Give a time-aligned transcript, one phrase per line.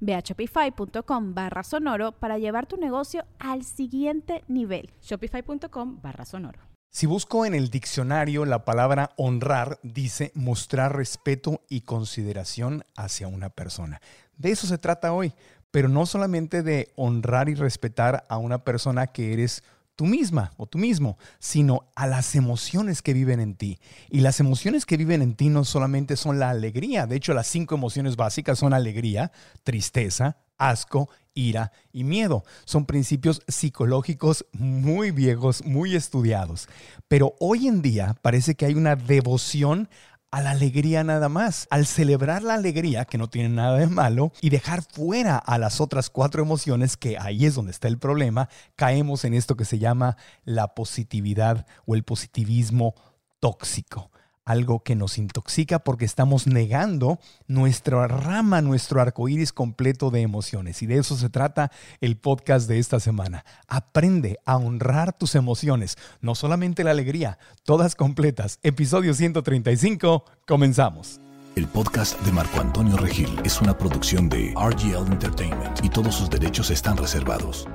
[0.00, 4.90] Ve a shopify.com barra sonoro para llevar tu negocio al siguiente nivel.
[5.02, 6.60] Shopify.com barra sonoro.
[6.90, 13.50] Si busco en el diccionario la palabra honrar, dice mostrar respeto y consideración hacia una
[13.50, 14.00] persona.
[14.36, 15.34] De eso se trata hoy,
[15.70, 19.62] pero no solamente de honrar y respetar a una persona que eres
[19.98, 23.80] tú misma o tú mismo, sino a las emociones que viven en ti.
[24.08, 27.48] Y las emociones que viven en ti no solamente son la alegría, de hecho las
[27.48, 29.32] cinco emociones básicas son alegría,
[29.64, 32.44] tristeza, asco, ira y miedo.
[32.64, 36.68] Son principios psicológicos muy viejos, muy estudiados.
[37.08, 39.88] Pero hoy en día parece que hay una devoción
[40.30, 44.32] a la alegría nada más, al celebrar la alegría, que no tiene nada de malo,
[44.40, 48.48] y dejar fuera a las otras cuatro emociones, que ahí es donde está el problema,
[48.76, 52.94] caemos en esto que se llama la positividad o el positivismo
[53.40, 54.10] tóxico
[54.48, 60.82] algo que nos intoxica porque estamos negando nuestra rama, nuestro arco iris completo de emociones.
[60.82, 63.44] Y de eso se trata el podcast de esta semana.
[63.68, 68.58] Aprende a honrar tus emociones, no solamente la alegría, todas completas.
[68.62, 71.20] Episodio 135, comenzamos.
[71.54, 76.30] El podcast de Marco Antonio Regil es una producción de RGL Entertainment y todos sus
[76.30, 77.68] derechos están reservados.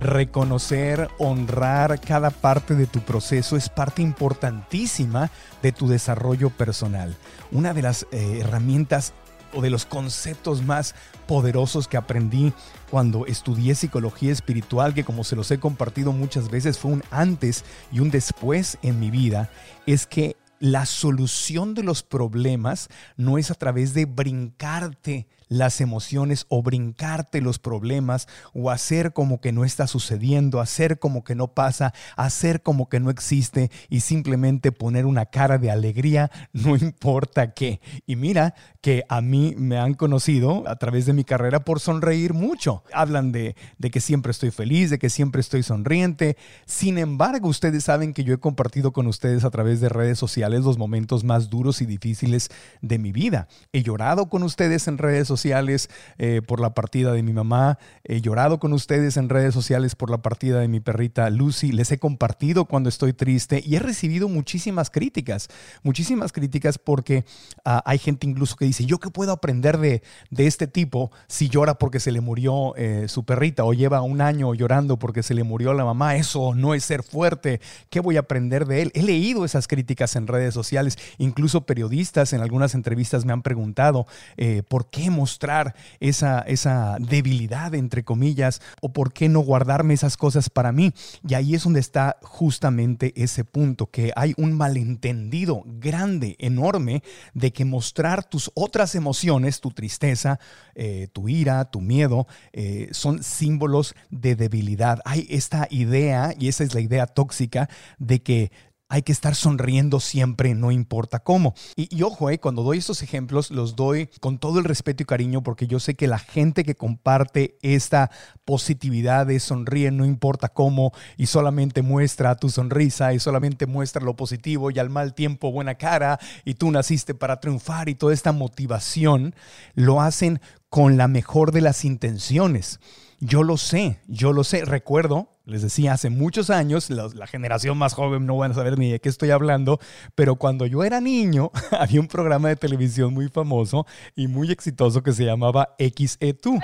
[0.00, 5.30] Reconocer, honrar cada parte de tu proceso es parte importantísima
[5.62, 7.14] de tu desarrollo personal.
[7.52, 9.12] Una de las eh, herramientas
[9.52, 10.94] o de los conceptos más
[11.26, 12.54] poderosos que aprendí
[12.90, 17.64] cuando estudié psicología espiritual, que como se los he compartido muchas veces fue un antes
[17.92, 19.50] y un después en mi vida,
[19.86, 26.46] es que la solución de los problemas no es a través de brincarte las emociones
[26.48, 31.48] o brincarte los problemas o hacer como que no está sucediendo, hacer como que no
[31.48, 37.52] pasa, hacer como que no existe y simplemente poner una cara de alegría, no importa
[37.52, 37.80] qué.
[38.06, 42.32] Y mira que a mí me han conocido a través de mi carrera por sonreír
[42.32, 42.84] mucho.
[42.92, 46.36] Hablan de, de que siempre estoy feliz, de que siempre estoy sonriente.
[46.64, 50.62] Sin embargo, ustedes saben que yo he compartido con ustedes a través de redes sociales
[50.62, 52.50] los momentos más duros y difíciles
[52.80, 53.48] de mi vida.
[53.72, 58.20] He llorado con ustedes en redes sociales eh, por la partida de mi mamá, he
[58.20, 61.98] llorado con ustedes en redes sociales por la partida de mi perrita Lucy, les he
[61.98, 65.48] compartido cuando estoy triste y he recibido muchísimas críticas,
[65.82, 67.24] muchísimas críticas porque
[67.64, 71.48] ah, hay gente incluso que dice, ¿yo qué puedo aprender de, de este tipo si
[71.48, 75.34] llora porque se le murió eh, su perrita o lleva un año llorando porque se
[75.34, 76.16] le murió la mamá?
[76.16, 78.92] Eso no es ser fuerte, ¿qué voy a aprender de él?
[78.94, 84.06] He leído esas críticas en redes sociales, incluso periodistas en algunas entrevistas me han preguntado,
[84.36, 89.94] eh, ¿por qué hemos mostrar esa, esa debilidad, entre comillas, o por qué no guardarme
[89.94, 90.92] esas cosas para mí.
[91.28, 97.52] Y ahí es donde está justamente ese punto, que hay un malentendido grande, enorme, de
[97.52, 100.40] que mostrar tus otras emociones, tu tristeza,
[100.74, 104.98] eh, tu ira, tu miedo, eh, son símbolos de debilidad.
[105.04, 107.68] Hay esta idea, y esa es la idea tóxica,
[107.98, 108.50] de que
[108.90, 111.54] hay que estar sonriendo siempre, no importa cómo.
[111.76, 115.42] Y, ojo, eh, cuando doy estos ejemplos, los doy con todo el respeto y cariño
[115.42, 118.10] porque yo sé que la gente que comparte esta
[118.44, 124.16] positividad de sonríe, no importa cómo, y solamente muestra tu sonrisa y solamente muestra lo
[124.16, 128.32] positivo y al mal tiempo buena cara y tú naciste para triunfar y toda esta
[128.32, 129.36] motivación,
[129.74, 132.80] lo hacen con la mejor de las intenciones.
[133.20, 134.64] Yo lo sé, yo lo sé.
[134.64, 138.92] Recuerdo les decía, hace muchos años, la, generación más joven no van a saber ni
[138.92, 139.80] de qué estoy hablando,
[140.14, 143.84] pero cuando yo era niño, había un programa de televisión muy famoso
[144.14, 146.60] y muy exitoso que se llamaba XE2.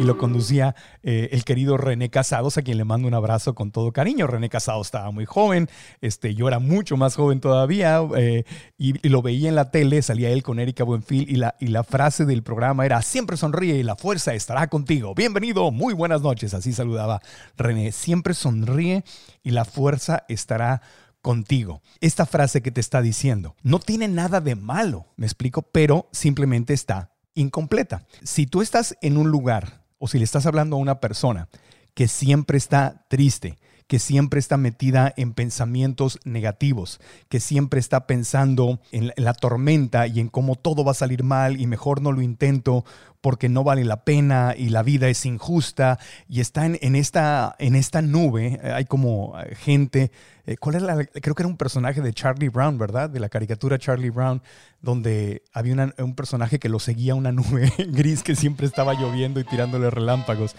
[0.00, 3.70] Y lo conducía eh, el querido René Casados, a quien le mando un abrazo con
[3.70, 4.26] todo cariño.
[4.26, 5.68] René Casados estaba muy joven,
[6.00, 8.44] este, yo era mucho más joven todavía eh,
[8.78, 11.84] y, lo veía en la tele, salía él con Erika Buenfil y la, y la
[11.84, 15.14] frase del programa era, siempre sonríe y la fuerza estará contigo.
[15.14, 17.20] Bienvenido, muy buenas noches, así saludaba
[17.58, 19.04] René, siempre sonríe
[19.42, 20.80] y la fuerza estará
[21.20, 21.82] contigo.
[22.00, 26.72] Esta frase que te está diciendo no tiene nada de malo, me explico, pero simplemente
[26.72, 28.06] está incompleta.
[28.22, 31.48] Si tú estás en un lugar o si le estás hablando a una persona
[31.94, 33.58] que siempre está triste,
[33.90, 40.20] que siempre está metida en pensamientos negativos, que siempre está pensando en la, tormenta y
[40.20, 42.84] en cómo todo va a salir mal y mejor no lo intento
[43.20, 45.98] porque no vale la pena y la vida es injusta
[46.28, 50.12] y está en, esta, en esta nube, hay como eh, gente,
[50.46, 51.04] eh, ¿cuál es la?
[51.06, 53.10] Creo que era un personaje de Charlie Brown, ¿verdad?
[53.10, 54.40] De la caricatura Charlie Brown,
[54.82, 59.44] donde había un personaje que lo seguía una nube gris que siempre estaba lloviendo y
[59.44, 60.54] tirándole relámpagos.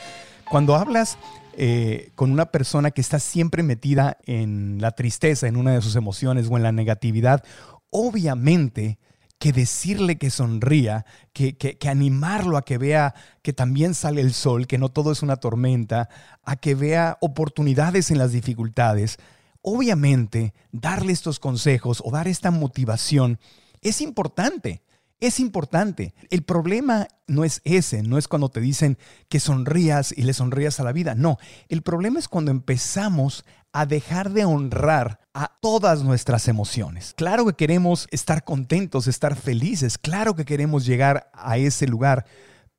[0.51, 1.17] Cuando hablas
[1.53, 5.95] eh, con una persona que está siempre metida en la tristeza, en una de sus
[5.95, 7.41] emociones o en la negatividad,
[7.89, 8.99] obviamente
[9.39, 14.67] que decirle que sonría, que, que, animarlo a que vea que también sale el sol,
[14.67, 16.09] que no todo es una tormenta,
[16.43, 19.19] a que vea oportunidades en las dificultades,
[19.61, 23.39] obviamente darle estos consejos o dar esta motivación
[23.81, 24.81] es importante.
[25.21, 26.15] Es importante.
[26.31, 28.97] El problema no es ese, no es cuando te dicen
[29.29, 31.13] que sonrías y le sonrías a la vida.
[31.13, 31.37] No,
[31.69, 37.13] el problema es cuando empezamos a dejar de honrar a todas nuestras emociones.
[37.15, 42.25] Claro que queremos estar contentos, estar felices, claro que queremos llegar a ese lugar,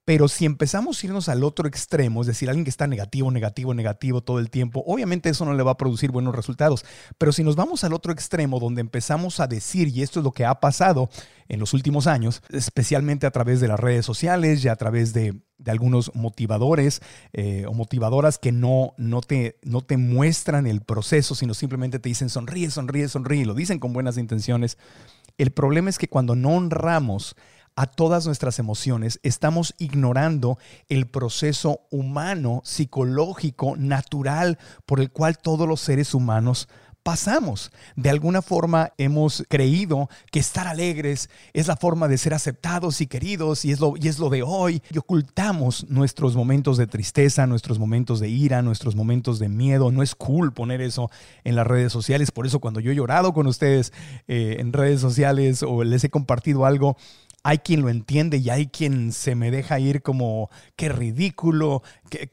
[0.04, 3.72] pero si empezamos a irnos al otro extremo, es decir, alguien que está negativo, negativo,
[3.72, 6.84] negativo todo el tiempo, obviamente eso no le va a producir buenos resultados.
[7.18, 10.32] Pero si nos vamos al otro extremo, donde empezamos a decir, y esto es lo
[10.32, 11.08] que ha pasado
[11.48, 15.40] en los últimos años, especialmente a través de las redes sociales y a través de,
[15.66, 17.00] algunos motivadores
[17.32, 22.08] eh, o motivadoras que no, no, te, no te muestran el proceso, sino simplemente te
[22.08, 24.76] dicen sonríe, sonríe, sonríe, y lo dicen con buenas intenciones.
[25.38, 27.36] El problema es que cuando no honramos
[27.76, 30.58] a todas nuestras emociones, estamos ignorando
[30.88, 36.68] el proceso humano, psicológico, natural por el cual todos los seres humanos
[37.02, 37.72] pasamos.
[37.96, 43.06] De alguna forma hemos creído que estar alegres es la forma de ser aceptados y
[43.06, 44.82] queridos y es lo, y es lo de hoy.
[44.90, 49.90] Y ocultamos nuestros momentos de tristeza, nuestros momentos de ira, nuestros momentos de miedo.
[49.90, 51.10] No es cool poner eso
[51.44, 52.30] en las redes sociales.
[52.30, 53.92] Por eso cuando yo he llorado con ustedes
[54.28, 56.96] eh, en redes sociales o les he compartido algo,
[57.42, 61.82] hay quien lo entiende y hay quien se me deja ir como, qué ridículo,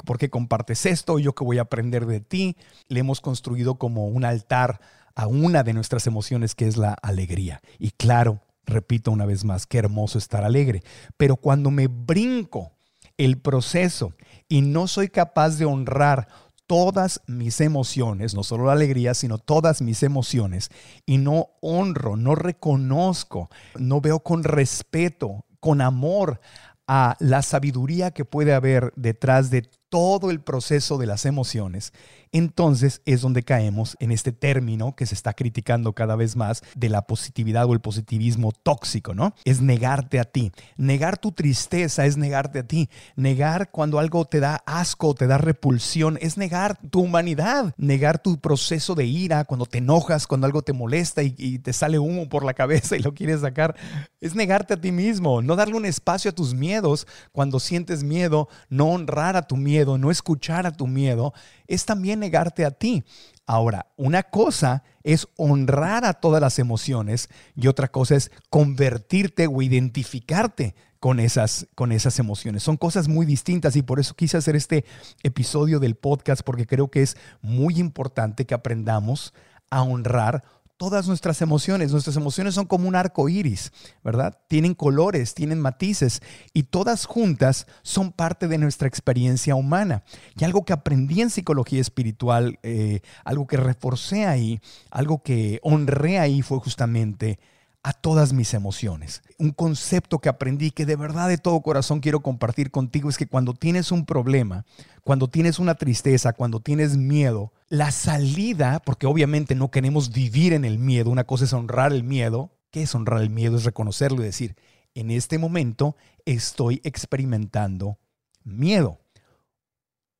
[0.05, 1.19] ¿por qué compartes esto?
[1.19, 2.55] Yo que voy a aprender de ti.
[2.87, 4.79] Le hemos construido como un altar
[5.15, 7.61] a una de nuestras emociones que es la alegría.
[7.79, 10.83] Y claro, repito una vez más, qué hermoso estar alegre.
[11.17, 12.71] Pero cuando me brinco
[13.17, 14.13] el proceso
[14.47, 16.27] y no soy capaz de honrar
[16.69, 20.69] todas mis emociones, no solo la alegría, sino todas mis emociones,
[21.03, 23.49] y no honro, no reconozco,
[23.79, 26.39] no veo con respeto, con amor
[26.85, 31.93] a la sabiduría que puede haber detrás de todo el proceso de las emociones,
[32.31, 36.89] entonces es donde caemos en este término que se está criticando cada vez más de
[36.89, 39.33] la positividad o el positivismo tóxico, ¿no?
[39.45, 40.51] Es negarte a ti.
[40.77, 42.89] Negar tu tristeza es negarte a ti.
[43.15, 47.73] Negar cuando algo te da asco, te da repulsión, es negar tu humanidad.
[47.77, 51.73] Negar tu proceso de ira cuando te enojas, cuando algo te molesta y, y te
[51.73, 53.75] sale humo por la cabeza y lo quieres sacar.
[54.21, 58.49] Es negarte a ti mismo, no darle un espacio a tus miedos cuando sientes miedo,
[58.69, 61.33] no honrar a tu miedo no escuchar a tu miedo,
[61.67, 63.03] es también negarte a ti.
[63.45, 69.61] Ahora, una cosa es honrar a todas las emociones y otra cosa es convertirte o
[69.61, 72.63] identificarte con esas, con esas emociones.
[72.63, 74.85] Son cosas muy distintas y por eso quise hacer este
[75.23, 79.33] episodio del podcast porque creo que es muy importante que aprendamos
[79.69, 80.43] a honrar
[80.79, 81.91] todas nuestras emociones.
[81.91, 84.39] Nuestras emociones son como un arco iris, ¿verdad?
[84.47, 86.21] Tienen colores, tienen matices
[86.53, 90.03] y todas juntas son parte de nuestra experiencia humana.
[90.39, 96.17] Y algo que aprendí en psicología espiritual, eh, algo que reforcé ahí, algo que honré
[96.17, 97.39] ahí fue justamente
[97.81, 99.21] a todas mis emociones.
[99.37, 103.27] Un concepto que aprendí que de verdad de todo corazón quiero compartir contigo es que
[103.27, 104.65] cuando tienes un problema,
[105.03, 110.65] cuando tienes una tristeza, cuando tienes miedo, la salida, porque obviamente no queremos vivir en
[110.65, 113.57] el miedo, una cosa es honrar el miedo, ¿qué es honrar el miedo?
[113.57, 114.55] Es reconocerlo y decir,
[114.93, 115.95] en este momento
[116.25, 117.97] estoy experimentando
[118.43, 118.99] miedo.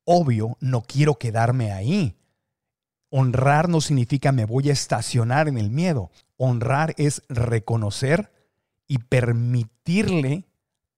[0.04, 2.16] Obvio, no quiero quedarme ahí.
[3.10, 6.10] Honrar no significa me voy a estacionar en el miedo.
[6.42, 8.32] Honrar es reconocer
[8.88, 10.48] y permitirle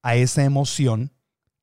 [0.00, 1.10] a esa emoción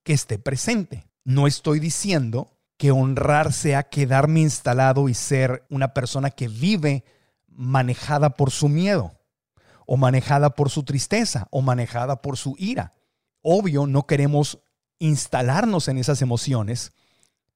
[0.03, 1.07] que esté presente.
[1.24, 7.05] No estoy diciendo que honrar sea quedarme instalado y ser una persona que vive
[7.48, 9.13] manejada por su miedo,
[9.86, 12.95] o manejada por su tristeza, o manejada por su ira.
[13.41, 14.59] Obvio, no queremos
[15.00, 16.91] instalarnos en esas emociones,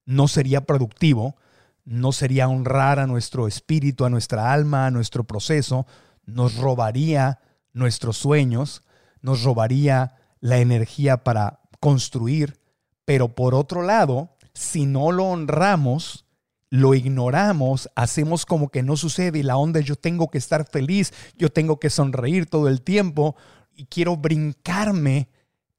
[0.05, 1.35] no sería productivo,
[1.83, 5.85] no sería honrar a nuestro espíritu, a nuestra alma, a nuestro proceso,
[6.25, 7.39] nos robaría
[7.73, 8.83] nuestros sueños,
[9.21, 12.59] nos robaría la energía para construir,
[13.05, 16.25] pero por otro lado, si no lo honramos,
[16.69, 21.13] lo ignoramos, hacemos como que no sucede y la onda yo tengo que estar feliz,
[21.37, 23.35] yo tengo que sonreír todo el tiempo
[23.75, 25.29] y quiero brincarme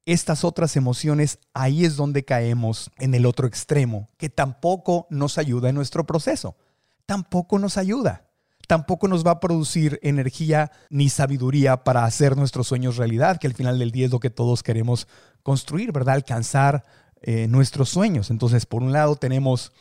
[0.05, 5.69] estas otras emociones, ahí es donde caemos en el otro extremo, que tampoco nos ayuda
[5.69, 6.55] en nuestro proceso,
[7.05, 8.24] tampoco nos ayuda,
[8.67, 13.53] tampoco nos va a producir energía ni sabiduría para hacer nuestros sueños realidad, que al
[13.53, 15.07] final del día es lo que todos queremos
[15.43, 16.15] construir, ¿verdad?
[16.15, 16.83] Alcanzar
[17.21, 18.29] eh, nuestros sueños.
[18.29, 19.71] Entonces, por un lado tenemos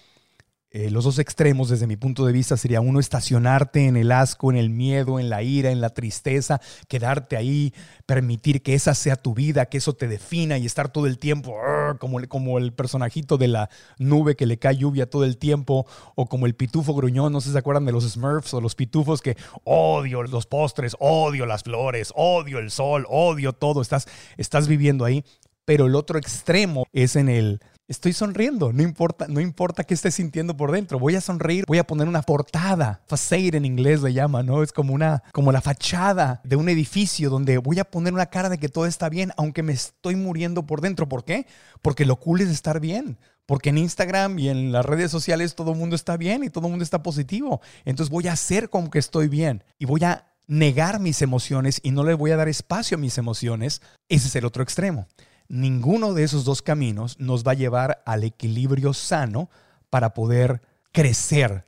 [0.77, 4.51] eh, los dos extremos desde mi punto de vista sería uno estacionarte en el asco,
[4.51, 7.73] en el miedo, en la ira, en la tristeza, quedarte ahí,
[8.07, 11.55] permitir que esa sea tu vida, que eso te defina y estar todo el tiempo
[12.01, 16.27] como, como el personajito de la nube que le cae lluvia todo el tiempo o
[16.27, 19.23] como el pitufo gruñón, no sé si se acuerdan de los Smurfs o los pitufos
[19.23, 25.05] que odio los postres, odio las flores, odio el sol, odio todo, estás, estás viviendo
[25.05, 25.25] ahí.
[25.65, 30.11] Pero el otro extremo es en el Estoy sonriendo, no importa, no importa qué esté
[30.11, 30.99] sintiendo por dentro.
[30.99, 34.63] Voy a sonreír, voy a poner una portada, facade en inglés le llama, ¿no?
[34.63, 38.49] Es como una como la fachada de un edificio donde voy a poner una cara
[38.49, 41.11] de que todo está bien, aunque me estoy muriendo por dentro.
[41.11, 41.47] ¿Por qué?
[41.83, 43.19] Porque lo cool es estar bien.
[43.45, 46.65] Porque en Instagram y en las redes sociales todo el mundo está bien y todo
[46.69, 47.61] el mundo está positivo.
[47.85, 51.91] Entonces voy a hacer como que estoy bien y voy a negar mis emociones y
[51.91, 53.83] no le voy a dar espacio a mis emociones.
[54.09, 55.07] Ese es el otro extremo
[55.49, 59.51] ninguno de esos dos caminos nos va a llevar al equilibrio sano
[59.91, 61.65] para poder crecer,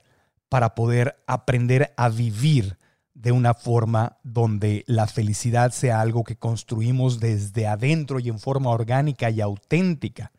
[0.49, 2.77] para poder aprender a vivir
[3.13, 8.69] de una forma donde la felicidad sea algo que construimos desde adentro y en forma
[8.69, 10.31] orgánica y auténtica.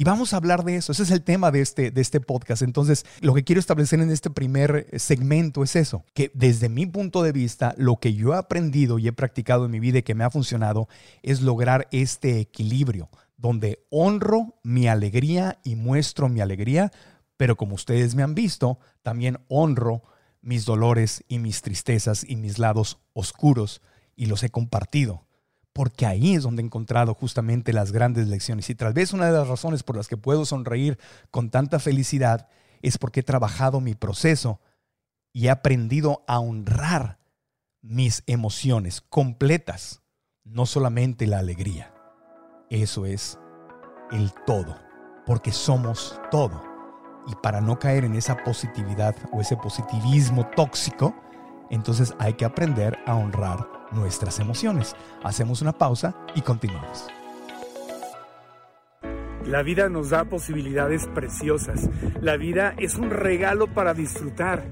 [0.00, 0.92] Y vamos a hablar de eso.
[0.92, 2.62] Ese es el tema de este, de este podcast.
[2.62, 7.24] Entonces, lo que quiero establecer en este primer segmento es eso, que desde mi punto
[7.24, 10.14] de vista, lo que yo he aprendido y he practicado en mi vida y que
[10.14, 10.86] me ha funcionado
[11.24, 16.92] es lograr este equilibrio, donde honro mi alegría y muestro mi alegría,
[17.36, 20.04] pero como ustedes me han visto, también honro
[20.42, 23.82] mis dolores y mis tristezas y mis lados oscuros
[24.14, 25.26] y los he compartido
[25.78, 28.68] porque ahí es donde he encontrado justamente las grandes lecciones.
[28.68, 30.98] Y tal vez una de las razones por las que puedo sonreír
[31.30, 32.48] con tanta felicidad
[32.82, 34.60] es porque he trabajado mi proceso
[35.32, 37.20] y he aprendido a honrar
[37.80, 40.02] mis emociones completas,
[40.42, 41.94] no solamente la alegría.
[42.70, 43.38] Eso es
[44.10, 44.80] el todo,
[45.26, 46.60] porque somos todo.
[47.28, 51.14] Y para no caer en esa positividad o ese positivismo tóxico,
[51.70, 54.96] entonces hay que aprender a honrar nuestras emociones.
[55.22, 57.08] Hacemos una pausa y continuamos.
[59.48, 61.88] La vida nos da posibilidades preciosas.
[62.20, 64.64] La vida es un regalo para disfrutar.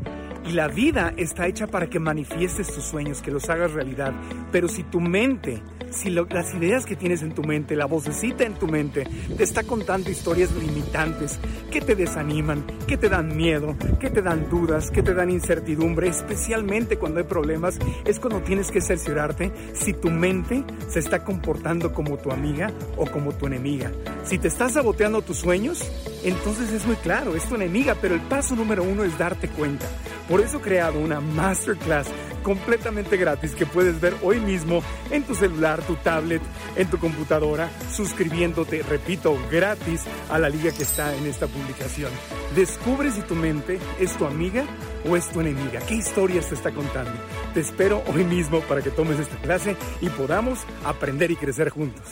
[0.47, 4.13] Y la vida está hecha para que manifiestes tus sueños, que los hagas realidad.
[4.53, 5.63] Pero si tu mente
[5.97, 9.63] si las ideas que tienes en tu mente, la vocecita en tu mente, te está
[9.63, 11.39] contando historias limitantes
[11.71, 16.09] que te desaniman, que te dan miedo, que te dan dudas, que te dan incertidumbre,
[16.09, 21.93] especialmente cuando hay problemas, es cuando tienes que cerciorarte si tu mente se está comportando
[21.93, 23.91] como tu amiga o como tu enemiga.
[24.25, 25.83] Si te estás saboteando tus sueños,
[26.23, 29.87] entonces es muy claro, es tu enemiga, pero el paso número uno es darte cuenta.
[30.29, 32.09] Por eso he creado una masterclass
[32.47, 36.41] completamente gratis que puedes ver hoy mismo en tu celular, tu tablet,
[36.77, 42.13] en tu computadora, suscribiéndote, repito, gratis a la liga que está en esta publicación.
[42.55, 44.65] Descubre si tu mente es tu amiga
[45.11, 45.81] o es tu enemiga.
[45.89, 47.11] ¿Qué historias te está contando?
[47.53, 52.05] Te espero hoy mismo para que tomes esta clase y podamos aprender y crecer juntos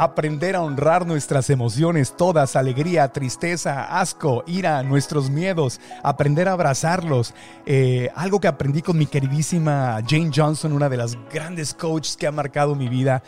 [0.00, 7.34] aprender a honrar nuestras emociones todas, alegría, tristeza, asco, ira, nuestros miedos, aprender a abrazarlos.
[7.66, 12.26] Eh, algo que aprendí con mi queridísima Jane Johnson, una de las grandes coaches que
[12.26, 13.22] ha marcado mi vida.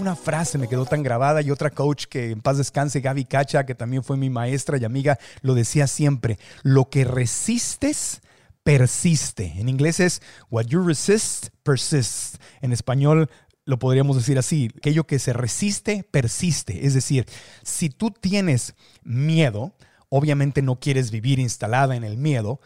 [0.00, 3.64] Una frase me quedó tan grabada y otra coach que en paz descanse, Gaby Cacha,
[3.64, 8.20] que también fue mi maestra y amiga, lo decía siempre, lo que resistes
[8.66, 9.54] persiste.
[9.58, 12.40] En inglés es what you resist persists.
[12.60, 13.30] En español
[13.66, 16.86] lo podríamos decir así, aquello que se resiste, persiste.
[16.86, 17.26] Es decir,
[17.64, 19.74] si tú tienes miedo,
[20.08, 22.60] obviamente no quieres vivir instalada en el miedo,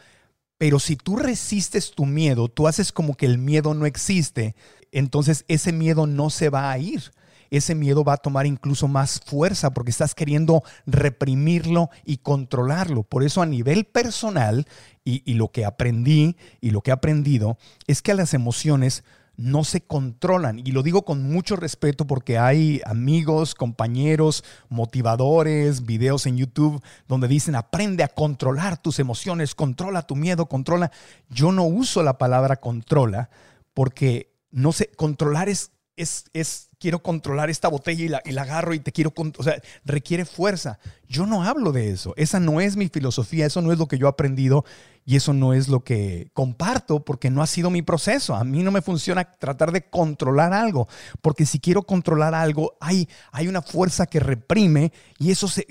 [0.58, 4.54] pero si tú resistes tu miedo, tú haces como que el miedo no existe,
[4.92, 7.12] entonces ese miedo no se va a ir.
[7.48, 13.02] ese miedo va a tomar incluso más fuerza porque estás queriendo reprimirlo y controlarlo.
[13.02, 14.68] Por eso a nivel personal
[15.02, 19.02] y, lo que aprendí y lo que he aprendido es que a las emociones
[19.40, 20.58] no se controlan.
[20.58, 27.26] Y lo digo con mucho respeto porque hay amigos, compañeros, motivadores, videos en YouTube donde
[27.26, 30.92] dicen aprende a controlar tus emociones, controla tu miedo, controla.
[31.30, 33.30] Yo no uso la palabra controla
[33.72, 38.42] porque no sé, controlar es, es, es quiero controlar esta botella y la, y la
[38.42, 40.78] agarro y te quiero, o sea, requiere fuerza.
[41.08, 42.12] Yo no hablo de eso.
[42.16, 44.66] Esa no es mi filosofía, eso no es lo que yo he aprendido
[45.04, 48.34] y eso no es lo que comparto porque no ha sido mi proceso.
[48.34, 50.88] A mí no me funciona tratar de controlar algo,
[51.20, 55.66] porque si quiero controlar algo, hay, hay una fuerza que reprime y eso se,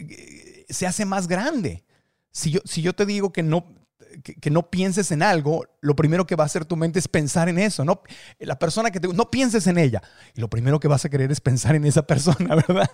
[0.69, 1.83] se hace más grande.
[2.31, 3.65] Si yo, si yo te digo que no,
[4.23, 7.49] que, no pienses en algo, lo primero que va a hacer tu mente es pensar
[7.49, 7.85] en eso.
[7.85, 8.01] No,
[8.39, 10.01] la persona que te no pienses en ella.
[10.35, 12.89] Y lo primero que vas a querer es pensar en esa persona, ¿verdad?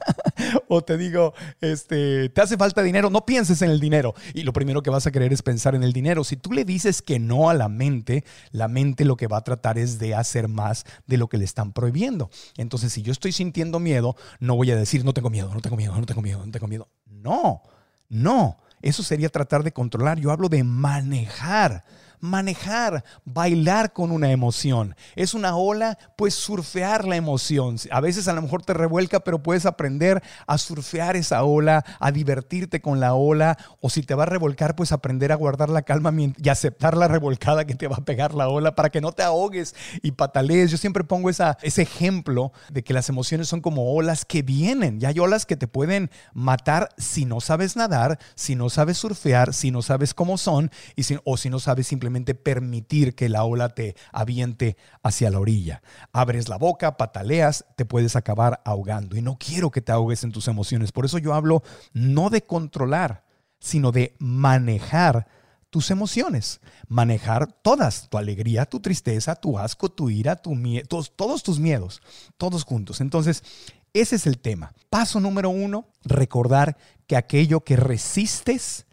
[0.68, 4.14] o te digo, este, te hace falta dinero, no pienses en el dinero.
[4.34, 6.24] Y lo primero que vas a querer es pensar en el dinero.
[6.24, 9.44] Si tú le dices que no a la mente, la mente lo que va a
[9.44, 12.30] tratar es de hacer más de lo que le están prohibiendo.
[12.58, 15.78] Entonces, si yo estoy sintiendo miedo, no voy a decir, no tengo miedo, no tengo
[15.78, 16.90] miedo, no tengo miedo, no tengo miedo.
[17.06, 17.62] No,
[18.10, 18.58] no.
[18.86, 20.20] Eso sería tratar de controlar.
[20.20, 21.84] Yo hablo de manejar
[22.26, 24.96] manejar, bailar con una emoción.
[25.16, 27.78] Es una ola, pues surfear la emoción.
[27.92, 32.12] A veces a lo mejor te revuelca, pero puedes aprender a surfear esa ola, a
[32.12, 35.84] divertirte con la ola, o si te va a revolcar, pues aprender a guardar la
[35.84, 39.12] calma y aceptar la revolcada que te va a pegar la ola para que no
[39.12, 40.72] te ahogues y patalees.
[40.72, 45.00] Yo siempre pongo esa, ese ejemplo de que las emociones son como olas que vienen,
[45.02, 49.54] y hay olas que te pueden matar si no sabes nadar, si no sabes surfear,
[49.54, 53.44] si no sabes cómo son, y si, o si no sabes simplemente permitir que la
[53.44, 55.82] ola te aviente hacia la orilla.
[56.14, 59.18] Abres la boca, pataleas, te puedes acabar ahogando.
[59.18, 60.92] Y no quiero que te ahogues en tus emociones.
[60.94, 63.26] Por eso yo hablo no de controlar,
[63.60, 65.28] sino de manejar
[65.70, 72.02] tus emociones, manejar todas, tu alegría, tu tristeza, tu asco, tu ira, todos tus miedos,
[72.38, 73.02] todos juntos.
[73.02, 73.44] Entonces,
[73.92, 74.74] ese es el tema.
[74.90, 78.86] Paso número uno, recordar que aquello que resistes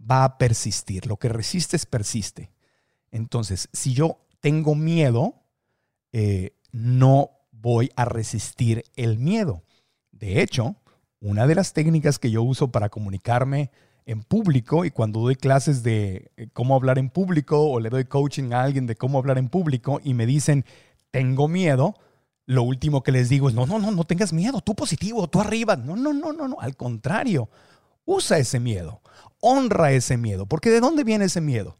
[0.00, 1.06] va a persistir.
[1.06, 2.50] Lo que resistes persiste.
[3.10, 5.34] Entonces, si yo tengo miedo,
[6.12, 9.62] eh, no voy a resistir el miedo.
[10.12, 10.76] De hecho,
[11.20, 13.70] una de las técnicas que yo uso para comunicarme
[14.06, 18.04] en público y cuando doy clases de eh, cómo hablar en público o le doy
[18.04, 20.64] coaching a alguien de cómo hablar en público y me dicen,
[21.10, 21.94] tengo miedo,
[22.46, 25.40] lo último que les digo es, no, no, no, no tengas miedo, tú positivo, tú
[25.40, 25.76] arriba.
[25.76, 27.48] No, no, no, no, no, al contrario,
[28.04, 29.00] usa ese miedo,
[29.40, 31.76] honra ese miedo, porque ¿de dónde viene ese miedo?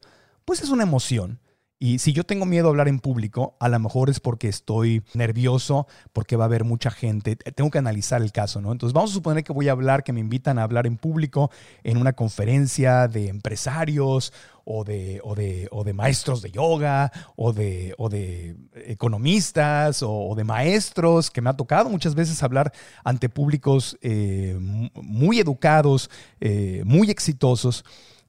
[0.51, 1.39] Pues es una emoción.
[1.79, 5.05] Y si yo tengo miedo a hablar en público, a lo mejor es porque estoy
[5.15, 7.37] nervioso, porque va a haber mucha gente.
[7.37, 8.73] Tengo que analizar el caso, ¿no?
[8.73, 11.53] Entonces vamos a suponer que voy a hablar, que me invitan a hablar en público
[11.85, 14.33] en una conferencia de empresarios
[14.65, 21.31] o de, o de, maestros de yoga o de, o de economistas o, de maestros,
[21.31, 22.73] que me ha tocado muchas veces hablar
[23.05, 26.11] ante públicos eh, muy educados,
[26.41, 27.85] eh, muy exitosos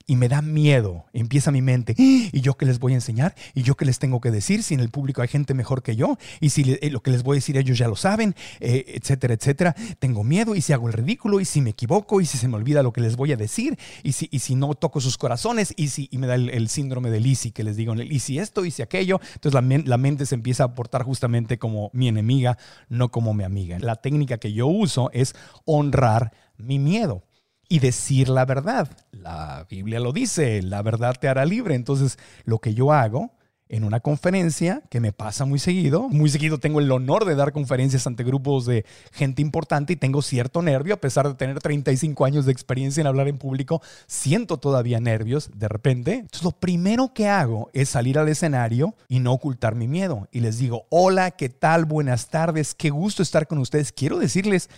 [0.07, 1.05] y me da miedo.
[1.13, 1.95] Empieza mi mente.
[1.97, 3.35] ¿Y yo qué les voy a enseñar?
[3.53, 4.63] ¿Y yo qué les tengo que decir?
[4.63, 6.17] Si en el público hay gente mejor que yo.
[6.39, 9.33] Y si eh, lo que les voy a decir ellos ya lo saben, eh, etcétera,
[9.33, 9.75] etcétera.
[9.99, 10.55] Tengo miedo.
[10.55, 11.39] ¿Y si hago el ridículo?
[11.39, 12.21] ¿Y si me equivoco?
[12.21, 13.77] ¿Y si se me olvida lo que les voy a decir?
[14.03, 15.73] ¿Y si, y si no toco sus corazones?
[15.77, 17.93] ¿Y si y me da el, síndrome de Lisi que les digo?
[17.95, 18.65] ¿Y si esto?
[18.65, 19.19] ¿Y si aquello?
[19.35, 22.57] Entonces la, la mente se empieza a portar justamente como mi enemiga,
[22.89, 23.77] no como mi amiga.
[23.79, 25.35] La técnica que yo uso es
[25.65, 27.23] honrar mi miedo
[27.71, 28.89] y decir la verdad.
[29.13, 31.73] La Biblia lo dice, la verdad te hará libre.
[31.73, 33.31] Entonces, lo que yo hago
[33.69, 37.53] en una conferencia, que me pasa muy seguido, muy seguido tengo el honor de dar
[37.53, 42.25] conferencias ante grupos de gente importante y tengo cierto nervio, a pesar de tener 35
[42.25, 46.15] años de experiencia en hablar en público, siento todavía nervios de repente.
[46.15, 50.27] Entonces, lo primero que hago es salir al escenario y no ocultar mi miedo.
[50.34, 51.86] Y les digo, hola, ¿qué tal?
[51.86, 53.93] Buenas tardes, qué gusto estar con ustedes.
[53.93, 54.69] Quiero decirles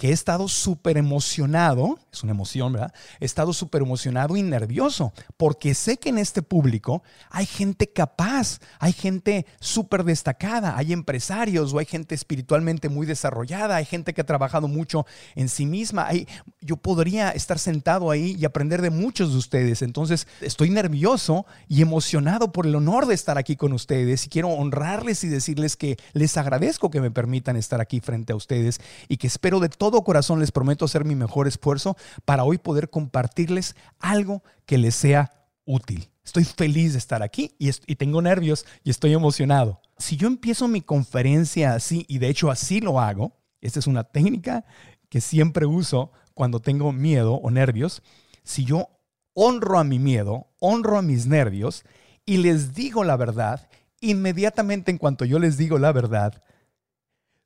[0.00, 2.94] que he estado súper emocionado, es una emoción, ¿verdad?
[3.20, 8.60] He estado súper emocionado y nervioso, porque sé que en este público hay gente capaz,
[8.78, 14.22] hay gente súper destacada, hay empresarios o hay gente espiritualmente muy desarrollada, hay gente que
[14.22, 16.06] ha trabajado mucho en sí misma.
[16.06, 16.26] Hay,
[16.62, 19.82] yo podría estar sentado ahí y aprender de muchos de ustedes.
[19.82, 24.48] Entonces, estoy nervioso y emocionado por el honor de estar aquí con ustedes y quiero
[24.48, 29.18] honrarles y decirles que les agradezco que me permitan estar aquí frente a ustedes y
[29.18, 32.90] que espero de todo todo corazón les prometo hacer mi mejor esfuerzo para hoy poder
[32.90, 35.32] compartirles algo que les sea
[35.64, 36.08] útil.
[36.24, 39.80] Estoy feliz de estar aquí y, tengo nervios y estoy emocionado.
[39.98, 44.04] Si yo empiezo mi conferencia así, y de hecho así lo hago, Esta es una
[44.04, 44.64] técnica
[45.08, 48.02] que siempre uso cuando tengo miedo o nervios.
[48.44, 48.88] Si yo
[49.34, 51.84] honro a mi miedo, honro a mis nervios
[52.24, 53.68] y les digo la verdad,
[54.00, 56.44] inmediatamente en cuanto yo les digo la verdad,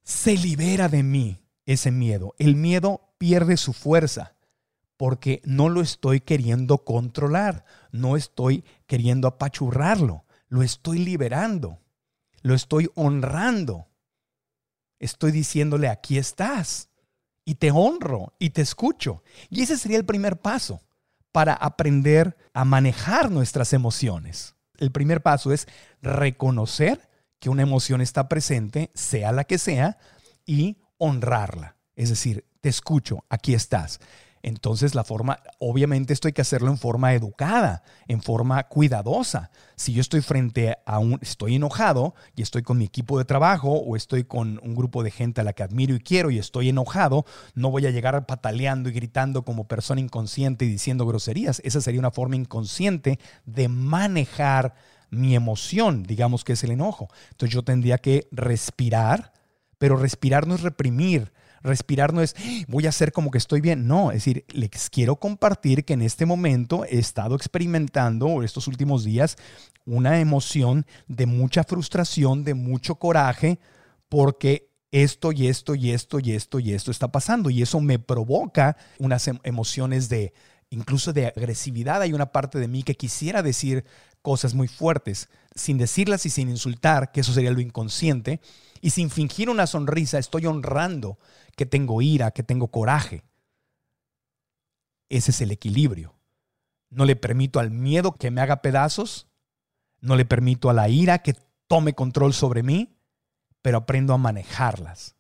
[0.03, 2.35] se libera de mí ese miedo.
[2.38, 4.35] El miedo pierde su fuerza
[4.96, 11.81] porque no lo estoy queriendo controlar, no estoy queriendo apachurrarlo, lo estoy liberando,
[12.42, 13.88] lo estoy honrando.
[15.00, 16.88] Estoy diciéndole, aquí estás,
[17.44, 19.22] y te honro, y te escucho.
[19.50, 20.81] Y ese sería el primer paso
[21.33, 24.55] para aprender a manejar nuestras emociones.
[24.79, 25.66] El primer paso es
[26.00, 29.98] reconocer que una emoción está presente, sea la que sea,
[30.46, 31.77] y honrarla.
[31.97, 34.01] Es decir, te escucho, aquí estás.
[34.45, 39.51] Entonces la forma, obviamente esto hay que hacerlo en forma educada, en forma cuidadosa.
[39.75, 43.73] Si yo estoy frente a un, estoy enojado y estoy con mi equipo de trabajo
[43.73, 46.69] o estoy con un grupo de gente a la que admiro y quiero y estoy
[46.69, 51.62] enojado, no voy a llegar pataleando y gritando como persona inconsciente y diciendo groserías.
[51.64, 54.75] Esa sería una forma inconsciente de manejar
[55.09, 57.09] mi emoción, digamos que es el enojo.
[57.31, 59.33] Entonces yo tendría que respirar,
[59.85, 61.31] pero respirar no es reprimir,
[61.62, 62.35] Respirar no es
[62.68, 63.87] voy a hacer como que estoy bien.
[63.87, 69.05] No, es decir, les quiero compartir que en este momento he estado experimentando estos últimos
[69.05, 69.37] días
[69.85, 73.59] una emoción de mucha frustración, de mucho coraje,
[74.09, 77.51] porque esto y esto y esto y esto y esto está pasando.
[77.51, 80.33] Y eso me provoca unas em, emociones de
[80.75, 82.03] incluso de agresividad.
[82.03, 83.85] Hay una parte de mí que quisiera decir
[84.23, 88.41] cosas muy fuertes, sin decirlas y sin insultar, que eso sería lo inconsciente,
[88.81, 91.19] y sin fingir una sonrisa, estoy honrando
[91.57, 93.23] que tengo ira, que tengo coraje.
[95.09, 96.15] Ese es el equilibrio.
[96.91, 99.29] No le permito al miedo que me haga pedazos,
[100.01, 101.35] no le permito a la ira que
[101.67, 102.97] tome control sobre mí,
[103.63, 105.17] pero aprendo a manejarlas.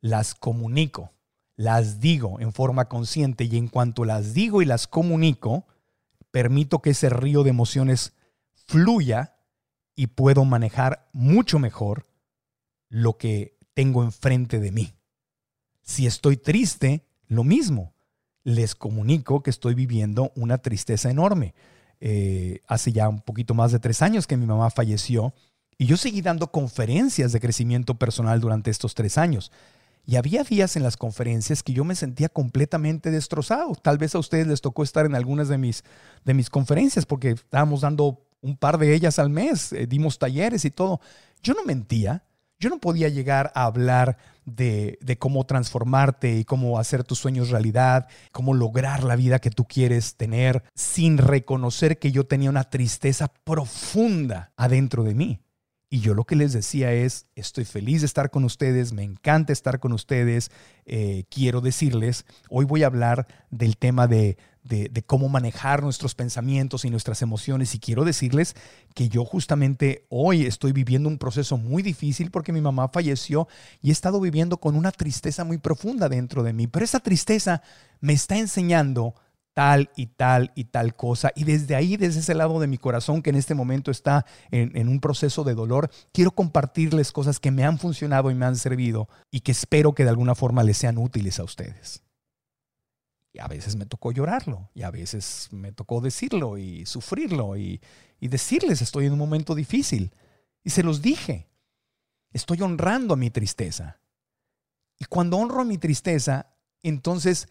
[0.00, 1.12] Las comunico,
[1.56, 5.66] las digo en forma consciente y en cuanto las digo y las comunico,
[6.30, 8.14] permito que ese río de emociones
[8.66, 9.36] fluya
[9.94, 12.06] y puedo manejar mucho mejor
[12.88, 14.94] lo que tengo enfrente de mí.
[15.82, 17.94] Si estoy triste, lo mismo.
[18.44, 21.54] Les comunico que estoy viviendo una tristeza enorme.
[22.00, 25.34] Eh, hace ya un poquito más de tres años que mi mamá falleció
[25.78, 29.52] y yo seguí dando conferencias de crecimiento personal durante estos tres años.
[30.04, 33.74] Y había días en las conferencias que yo me sentía completamente destrozado.
[33.74, 35.84] Tal vez a ustedes les tocó estar en algunas de mis,
[36.24, 40.64] de mis conferencias porque estábamos dando un par de ellas al mes, eh, dimos talleres
[40.64, 41.00] y todo.
[41.42, 42.24] Yo no mentía,
[42.58, 48.08] yo no podía llegar a hablar de, cómo transformarte y cómo hacer tus sueños realidad,
[48.30, 53.32] cómo lograr la vida que tú quieres tener, sin reconocer que yo tenía una tristeza
[53.44, 55.40] profunda adentro de mí.
[55.92, 59.52] Y yo lo que les decía es, estoy feliz de estar con ustedes, me encanta
[59.52, 60.50] estar con ustedes,
[60.86, 66.86] eh, quiero decirles, hoy voy a hablar del tema de, de, cómo manejar nuestros pensamientos
[66.86, 67.74] y nuestras emociones.
[67.74, 68.56] Y quiero decirles
[68.94, 73.46] que yo justamente hoy estoy viviendo un proceso muy difícil porque mi mamá falleció
[73.82, 76.68] y he estado viviendo con una tristeza muy profunda dentro de mí.
[76.68, 77.60] Pero esa tristeza
[78.00, 79.14] me está enseñando
[79.54, 81.30] tal y tal y tal cosa.
[81.34, 84.76] Y desde ahí, desde ese lado de mi corazón que en este momento está en,
[84.76, 88.56] en, un proceso de dolor, quiero compartirles cosas que me han funcionado y me han
[88.56, 92.02] servido y que espero que de alguna forma les sean útiles a ustedes.
[93.32, 97.80] Y a veces me tocó llorarlo, y a veces me tocó decirlo y sufrirlo y,
[98.20, 100.14] decirles estoy en un momento difícil.
[100.62, 101.48] Y se los dije,
[102.32, 103.98] estoy honrando a mi tristeza.
[104.98, 107.48] Y cuando honro mi tristeza, entonces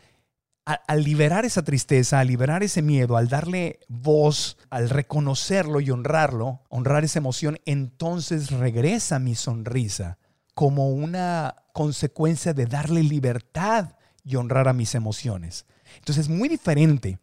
[0.65, 6.61] al liberar esa tristeza, al liberar ese miedo, al darle voz, al reconocerlo y honrarlo,
[6.69, 10.17] honrar esa emoción, entonces regresa mi sonrisa
[10.53, 15.65] como una consecuencia de darle libertad y honrar a mis emociones.
[15.95, 17.19] Entonces es muy diferente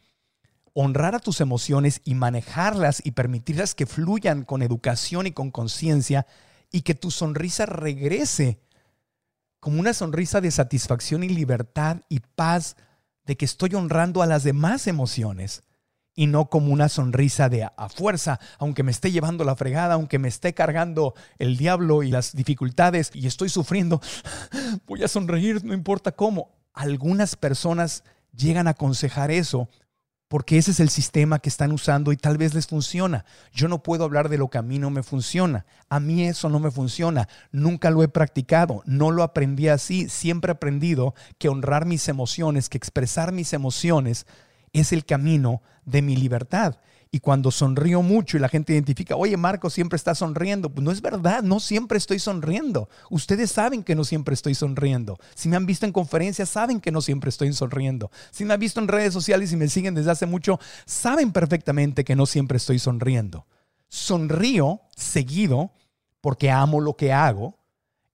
[0.74, 6.26] honrar a tus emociones y manejarlas y permitirlas que fluyan con educación y con conciencia
[6.70, 8.60] y que tu sonrisa regrese
[9.60, 12.76] como una sonrisa de satisfacción y libertad y paz
[13.28, 15.62] de que estoy honrando a las demás emociones
[16.14, 20.18] y no como una sonrisa de a, fuerza, aunque me esté llevando la fregada, aunque
[20.18, 24.00] me esté cargando el diablo y las dificultades y estoy sufriendo,
[24.86, 26.56] voy a sonreír, no importa cómo.
[26.72, 28.02] Algunas personas
[28.34, 29.68] llegan a aconsejar eso
[30.28, 33.24] porque ese es el sistema que están usando y tal vez les funciona.
[33.52, 35.64] Yo no puedo hablar de lo que a mí no me funciona.
[35.88, 37.28] A mí eso no me funciona.
[37.50, 38.82] Nunca lo he practicado.
[38.84, 40.08] No lo aprendí así.
[40.10, 44.26] Siempre he aprendido que honrar mis emociones, que expresar mis emociones
[44.74, 46.76] es el camino de mi libertad.
[47.10, 50.90] Y cuando sonrío mucho y la gente identifica, oye, Marco siempre está sonriendo, pues no
[50.90, 52.88] es verdad, no siempre estoy sonriendo.
[53.08, 55.18] Ustedes saben que no siempre estoy sonriendo.
[55.34, 58.10] Si me han visto en conferencias, saben que no siempre estoy sonriendo.
[58.30, 62.04] Si me han visto en redes sociales y me siguen desde hace mucho, saben perfectamente
[62.04, 63.46] que no siempre estoy sonriendo.
[63.88, 65.72] Sonrío seguido
[66.20, 67.58] porque amo lo que hago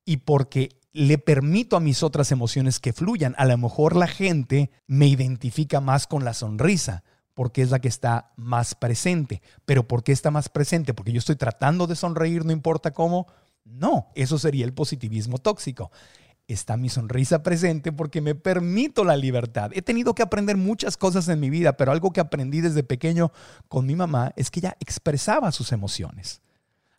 [0.05, 3.35] y porque le permito a mis otras emociones que fluyan.
[3.39, 7.03] A lo mejor la gente me identifica más con la sonrisa
[7.35, 9.43] porque es la que está más presente.
[9.65, 10.95] Pero ¿por qué está más presente?
[10.95, 13.27] Porque yo estoy tratando de sonreír, no importa cómo.
[13.65, 15.91] No, eso sería el positivismo tóxico.
[16.47, 19.71] Está mi sonrisa presente porque me permito la libertad.
[19.75, 23.33] He tenido que aprender muchas cosas en mi vida, pero algo que aprendí desde pequeño
[23.69, 26.43] con mi mamá es que ella expresaba sus emociones.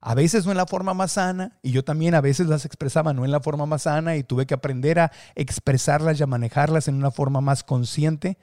[0.02, 3.14] A veces no en la forma más sana, y yo también a veces las expresaba
[3.14, 6.88] no en la forma más sana, y tuve que aprender a expresarlas y a manejarlas
[6.88, 8.38] en una forma más consciente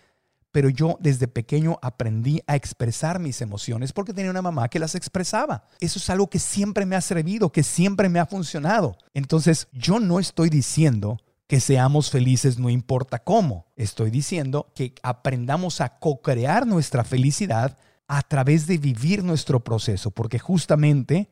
[0.52, 4.94] pero yo desde pequeño aprendí a expresar mis emociones porque tenía una mamá que las
[4.94, 5.64] expresaba.
[5.80, 8.96] Eso es algo que siempre me ha servido, que siempre me ha funcionado.
[9.14, 13.66] Entonces, yo no estoy diciendo que seamos felices no importa cómo.
[13.76, 20.38] Estoy diciendo que aprendamos a co-crear nuestra felicidad a través de vivir nuestro proceso, porque
[20.38, 21.30] justamente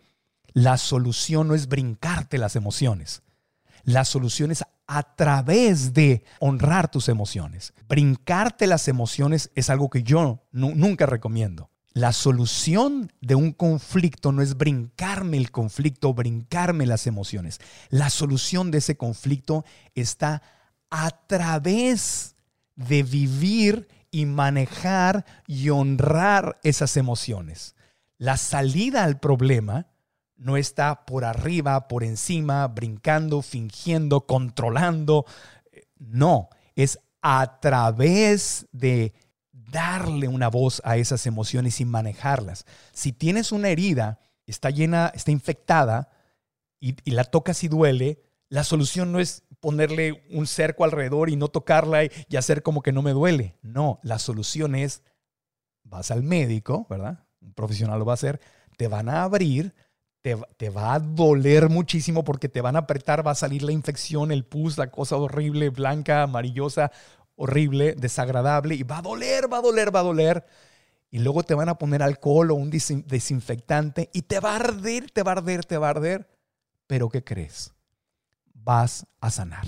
[0.52, 3.22] la solución no es brincarte las emociones.
[3.85, 7.72] La solución es a través de honrar tus emociones.
[7.88, 11.70] Brincarte las emociones es algo que yo nunca recomiendo.
[11.92, 17.61] La solución de un conflicto no es brincarme el conflicto, brincarme las emociones.
[17.88, 20.42] La solución de ese conflicto está
[20.90, 22.35] a través
[22.74, 27.76] de vivir y manejar y honrar esas emociones.
[28.18, 29.87] La salida al problema
[30.40, 35.26] no está por arriba, por encima, brincando, fingiendo, controlando.
[35.98, 39.12] No, es a través de
[39.53, 42.64] darle una voz a esas emociones y manejarlas.
[42.92, 46.09] Si tienes una herida, está llena, está infectada
[46.81, 51.48] y, la tocas y duele, la solución no es ponerle un cerco alrededor y no
[51.48, 53.59] tocarla y, y hacer como que no me duele.
[53.61, 55.03] No, la solución es,
[55.85, 57.26] vas al médico, ¿verdad?
[57.42, 58.40] Un profesional lo va a hacer,
[58.79, 59.74] te van a abrir,
[60.22, 64.33] te, va a doler muchísimo porque te van a apretar, va a salir la infección,
[64.33, 66.92] el pus, la cosa horrible, blanca, amarillosa,
[67.37, 70.46] horrible, desagradable, y va a doler, va a doler, va a doler.
[71.11, 75.11] Y luego te van a poner alcohol o un desinfectante y te va a arder,
[75.11, 76.28] te va a arder, te va a arder.
[76.87, 77.72] Pero ¿qué crees?
[78.52, 79.66] Vas a sanar.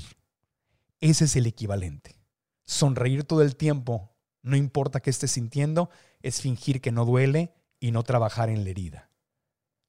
[1.00, 2.16] Ese es el equivalente.
[2.64, 4.12] Sonreír todo el tiempo,
[4.42, 8.70] no importa qué estés sintiendo, es fingir que no duele y no trabajar en la
[8.70, 9.11] herida.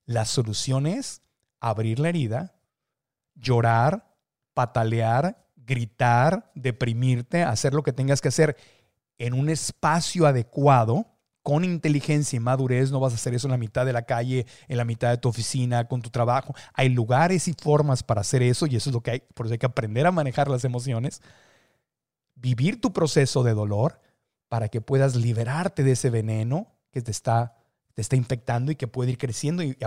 [0.05, 1.21] La solución es
[1.59, 2.55] abrir la herida,
[3.35, 4.13] llorar,
[4.53, 8.57] patalear, gritar, deprimirte, hacer lo que tengas que hacer
[9.17, 11.07] en un espacio adecuado,
[11.41, 12.91] con inteligencia y madurez.
[12.91, 15.17] No vas a hacer eso en la mitad de la calle, en la mitad de
[15.17, 16.55] tu oficina, con tu trabajo.
[16.73, 19.19] Hay lugares y formas para hacer eso y eso es lo que hay.
[19.33, 21.21] Por eso hay que aprender a manejar las emociones.
[22.35, 23.99] Vivir tu proceso de dolor
[24.47, 27.55] para que puedas liberarte de ese veneno que te está
[27.93, 29.77] te está infectando y que puede ir creciendo y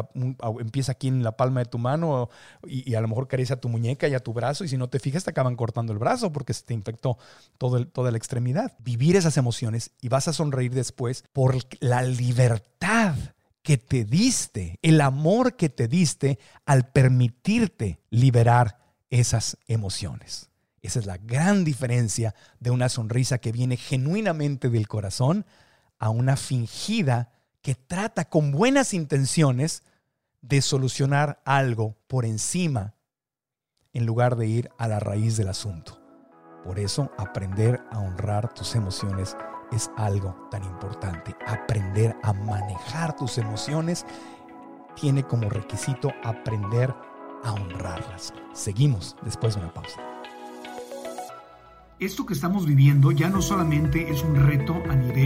[0.60, 2.28] empieza aquí en la palma de tu mano
[2.66, 4.88] y, a lo mejor crece a tu muñeca y a tu brazo y si no
[4.88, 7.18] te fijas te acaban cortando el brazo porque se te infectó
[7.58, 8.76] toda la extremidad.
[8.78, 13.16] Vivir esas emociones y vas a sonreír después por la libertad
[13.62, 18.78] que te diste, el amor que te diste al permitirte liberar
[19.10, 20.50] esas emociones.
[20.82, 25.44] Esa es la gran diferencia de una sonrisa que viene genuinamente del corazón
[25.98, 27.32] a una fingida
[27.66, 29.82] que trata con buenas intenciones
[30.40, 32.94] de solucionar algo por encima
[33.92, 36.00] en lugar de ir a la raíz del asunto.
[36.62, 39.36] Por eso aprender a honrar tus emociones
[39.72, 41.34] es algo tan importante.
[41.44, 44.06] Aprender a manejar tus emociones
[44.94, 46.94] tiene como requisito aprender
[47.42, 48.32] a honrarlas.
[48.54, 50.00] Seguimos después de una pausa
[51.98, 55.25] esto que estamos viviendo ya no solamente es un reto a nivel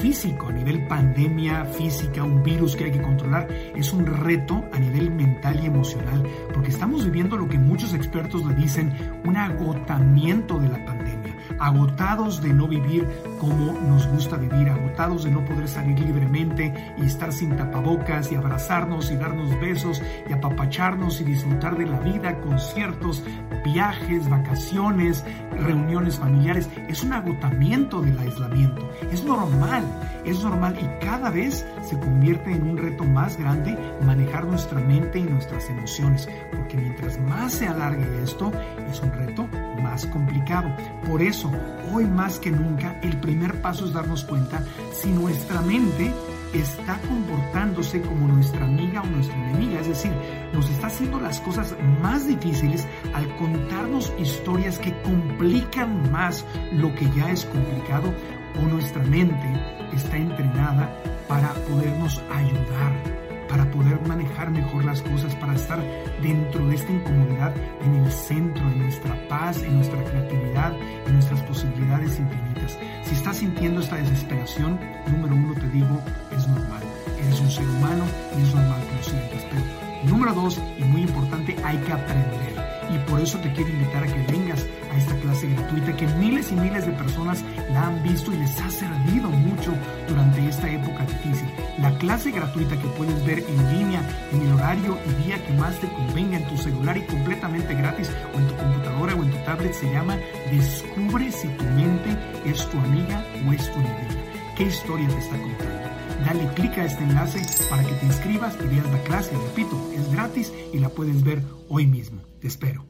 [0.00, 4.78] físico, a nivel pandemia física, un virus que hay que controlar, es un reto a
[4.78, 6.22] nivel mental y emocional,
[6.54, 8.92] porque estamos viviendo lo que muchos expertos le dicen
[9.24, 13.06] un agotamiento de la pandemia, agotados de no vivir
[13.40, 18.36] como nos gusta vivir, agotados de no poder salir libremente y estar sin tapabocas y
[18.36, 23.24] abrazarnos y darnos besos y apapacharnos y disfrutar de la vida, conciertos,
[23.64, 26.68] viajes, vacaciones, reuniones familiares.
[26.88, 28.88] Es un agotamiento del aislamiento.
[29.10, 29.84] Es normal,
[30.24, 35.18] es normal y cada vez se convierte en un reto más grande manejar nuestra mente
[35.18, 36.28] y nuestras emociones.
[36.54, 38.52] Porque mientras más se alargue esto,
[38.90, 39.48] es un reto
[39.82, 40.70] más complicado.
[41.06, 41.50] Por eso,
[41.92, 46.12] hoy más que nunca, el primer paso es darnos cuenta si nuestra mente
[46.52, 50.10] está comportándose como nuestra amiga o nuestra enemiga, es decir,
[50.52, 57.08] nos está haciendo las cosas más difíciles al contarnos historias que complican más lo que
[57.12, 58.12] ya es complicado
[58.60, 59.46] o nuestra mente
[59.94, 60.92] está entrenada
[61.28, 65.82] para podernos ayudar para poder manejar mejor las cosas, para estar
[66.22, 67.52] dentro de esta incomodidad
[67.84, 70.72] en el centro, en nuestra paz, en nuestra creatividad,
[71.06, 72.78] en nuestras posibilidades infinitas.
[73.02, 74.78] Si estás sintiendo esta desesperación,
[75.10, 76.82] número uno te digo, es normal.
[77.20, 78.04] Eres un ser humano
[78.38, 79.46] y es normal que lo sientas.
[79.50, 84.04] Pero número dos, y muy importante, hay que aprender y por eso te quiero invitar
[84.04, 88.02] a que vengas a esta clase gratuita que miles y miles de personas la han
[88.02, 89.72] visto y les ha servido mucho
[90.08, 91.48] durante esta época difícil.
[91.78, 95.78] La clase gratuita que puedes ver en línea en el horario y día que más
[95.80, 99.38] te convenga en tu celular y completamente gratis o en tu computadora o en tu
[99.44, 100.16] tablet se llama
[100.50, 104.20] Descubre si tu mente es tu amiga o es tu enemiga.
[104.56, 105.90] ¿Qué historia te está contando?
[106.24, 109.32] Dale clic a este enlace para que te inscribas y veas la clase.
[109.32, 112.20] Repito, es gratis y la puedes ver hoy mismo.
[112.40, 112.89] Te espero.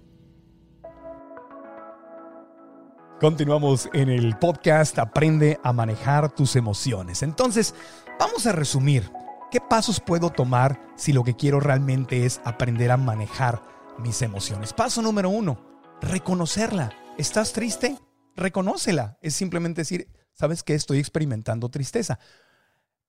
[3.20, 7.22] Continuamos en el podcast Aprende a manejar tus emociones.
[7.22, 7.74] Entonces,
[8.18, 9.12] vamos a resumir.
[9.50, 13.62] ¿Qué pasos puedo tomar si lo que quiero realmente es aprender a manejar
[13.98, 14.72] mis emociones?
[14.72, 15.60] Paso número uno,
[16.00, 16.94] reconocerla.
[17.18, 17.98] ¿Estás triste?
[18.36, 19.18] Reconócela.
[19.20, 22.18] Es simplemente decir, ¿sabes que Estoy experimentando tristeza.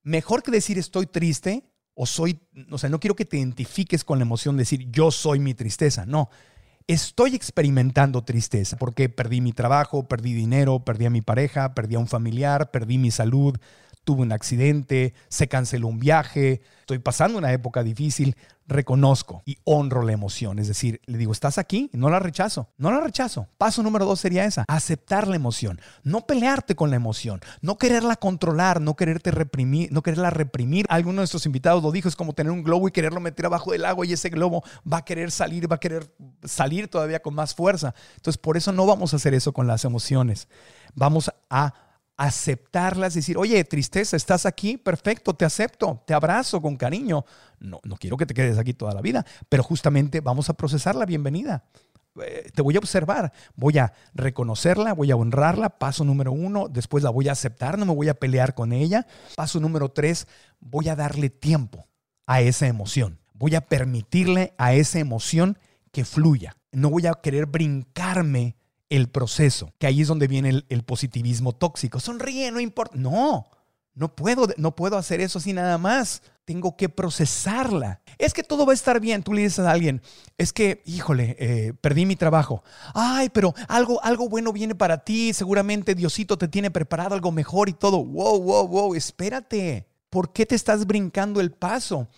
[0.04, 4.20] Mejor que decir estoy triste o soy, o sea, no quiero que te identifiques con
[4.20, 6.06] la emoción de decir yo soy mi tristeza.
[6.06, 6.30] No,
[6.88, 12.00] estoy experimentando tristeza porque perdí mi trabajo, perdí dinero, perdí a mi pareja, perdí a
[12.00, 13.58] un familiar, perdí mi salud,
[14.04, 18.36] tuve un accidente, se canceló un viaje, estoy pasando una época difícil,
[18.68, 20.58] reconozco y honro la emoción.
[20.58, 21.90] Es decir, le digo, ¿estás aquí?
[21.94, 23.48] No la rechazo, no la rechazo.
[23.58, 28.16] Paso número dos sería esa, aceptar la emoción, no pelearte con la emoción, no quererla
[28.16, 30.86] controlar, no quererte reprimir, no quererla reprimir.
[30.90, 33.72] Alguno de nuestros invitados lo dijo, es como tener un globo y quererlo meter abajo
[33.72, 36.12] del agua y ese globo va a querer salir, va a querer
[36.44, 37.94] salir todavía con más fuerza.
[38.16, 40.48] Entonces, por eso no vamos a hacer eso con las emociones.
[40.96, 41.91] Vamos a
[42.22, 47.26] aceptarlas, decir, oye, tristeza, estás aquí, perfecto, te acepto, te abrazo con cariño.
[47.60, 50.94] No, no quiero que te quedes aquí toda la vida, pero justamente vamos a procesar
[50.96, 51.64] la bienvenida.
[52.24, 57.04] Eh, te voy a observar, voy a reconocerla, voy a honrarla, paso número uno, después
[57.04, 59.08] la voy a aceptar, no me voy a pelear con ella.
[59.36, 60.28] Paso número tres,
[60.60, 61.88] voy a darle tiempo
[62.28, 65.58] a esa emoción, voy a permitirle a esa emoción
[65.92, 66.56] que fluya.
[66.72, 68.58] No voy a querer brincarme
[68.92, 72.02] el proceso, que ahí es donde viene el, positivismo tóxico.
[72.02, 72.98] Sonríe, no importa.
[72.98, 73.50] No,
[73.94, 76.22] no puedo, no puedo hacer eso así nada más.
[76.44, 78.02] Tengo que procesarla.
[78.18, 79.24] Es que todo va a estar bien.
[79.24, 80.02] Tú le dices a alguien,
[80.38, 82.64] es que, híjole, eh, perdí mi trabajo.
[82.94, 85.32] Ay, pero algo, algo bueno viene para ti.
[85.34, 88.04] Seguramente Diosito te tiene preparado algo mejor y todo.
[88.04, 89.88] Wow, wow, wow, espérate.
[90.10, 92.10] ¿Por qué te estás brincando el paso?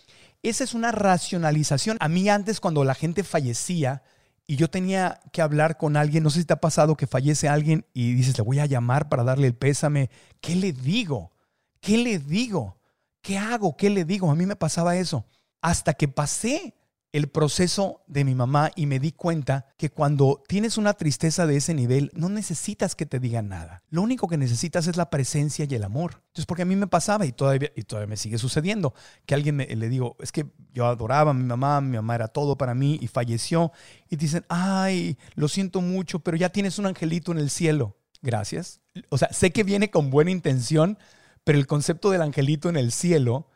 [0.42, 1.98] Esa es una racionalización.
[2.00, 4.02] A mí antes, cuando la gente fallecía,
[4.46, 7.48] y yo tenía que hablar con alguien, no sé si te ha pasado que fallece
[7.48, 10.10] alguien y dices, le voy a llamar para darle el pésame,
[10.42, 11.32] ¿qué le digo?
[11.80, 12.78] ¿Qué le digo?
[13.22, 13.78] ¿Qué hago?
[13.78, 14.30] ¿Qué le digo?
[14.30, 15.26] A mí me pasaba eso.
[15.62, 16.76] Hasta que pasé
[17.14, 21.58] el proceso de mi mamá y me di cuenta que cuando tienes una tristeza de
[21.58, 23.84] ese nivel, no necesitas que te digan nada.
[23.92, 26.24] Lo único que necesitas es la presencia y el amor.
[26.30, 28.96] Entonces, porque a mí me pasaba y todavía, y todavía me sigue sucediendo,
[29.28, 32.28] que alguien me, le digo, es que yo adoraba a mi mamá, mi mamá era
[32.28, 33.72] todo para mí y falleció.
[34.10, 37.96] Y dicen, ay, lo siento mucho, pero ya tienes un angelito en el cielo.
[38.24, 38.82] Gracias.
[39.10, 40.98] O sea, sé que viene con buena intención,
[41.44, 43.50] pero el concepto del angelito en el cielo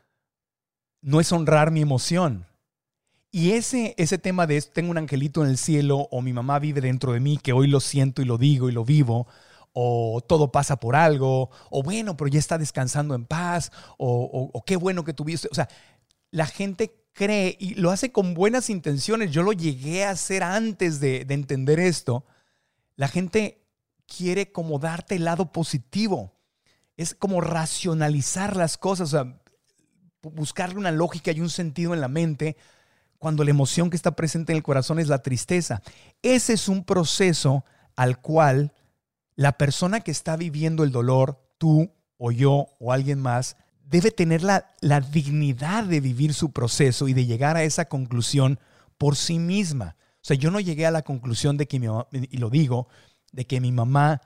[1.01, 2.45] no es honrar mi emoción
[3.31, 6.81] y ese, ese tema de tengo un angelito en el cielo o mi mamá vive
[6.81, 9.27] dentro de mí, que hoy lo siento y lo digo y lo vivo,
[9.73, 14.75] o todo pasa por algo, o bueno, pero ya está descansando en paz, o, qué
[14.75, 15.49] bueno que tuviste.
[15.51, 15.67] O sea,
[16.31, 19.31] la gente cree y lo hace con buenas intenciones.
[19.31, 22.25] Yo lo llegué a hacer antes de, de entender esto.
[22.95, 23.67] La gente
[24.07, 26.33] quiere como darte el lado positivo.
[26.95, 29.41] Es como racionalizar las cosas, o sea,
[30.23, 32.57] buscarle una lógica y un sentido en la mente
[33.17, 35.81] cuando la emoción que está presente en el corazón es la tristeza.
[36.21, 38.73] Ese es un proceso al cual
[39.35, 44.43] la persona que está viviendo el dolor, tú o yo o alguien más, debe tener
[44.43, 48.59] la, la dignidad de vivir su proceso y de llegar a esa conclusión
[48.97, 49.95] por sí misma.
[50.15, 52.87] O sea, yo no llegué a la conclusión de que mi mamá, y lo digo,
[53.31, 54.21] de que mi mamá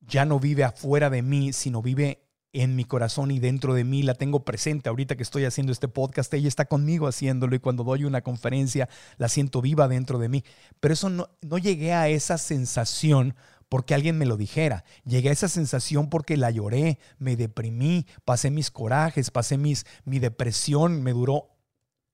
[0.00, 4.02] ya no vive afuera de mí, sino vive en mi corazón y dentro de mí,
[4.02, 4.88] la tengo presente.
[4.88, 8.88] Ahorita que estoy haciendo este podcast, ella está conmigo haciéndolo y cuando doy una conferencia
[9.18, 10.44] la siento viva dentro de mí.
[10.80, 13.34] Pero eso no, no llegué a esa sensación
[13.68, 14.84] porque alguien me lo dijera.
[15.04, 20.18] Llegué a esa sensación porque la lloré, me deprimí, pasé mis corajes, pasé mis, mi
[20.18, 21.50] depresión, me duró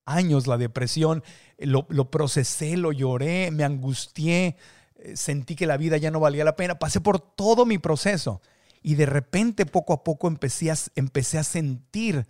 [0.05, 1.25] años la depresión,
[1.59, 4.57] lo, lo procesé, lo lloré, me angustié,
[4.97, 8.43] eh, sentí que la vida ya no valía la pena, pasé por todo mi proceso
[8.87, 12.25] y de repente poco a poco empecé a, empecé a sentir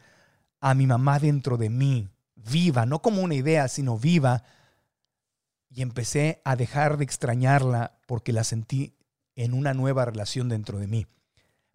[0.58, 4.42] a mi mamá dentro de mí, viva, no como una idea, sino viva,
[5.68, 8.96] y empecé a dejar de extrañarla porque la sentí
[9.34, 11.06] en una nueva relación dentro de mí.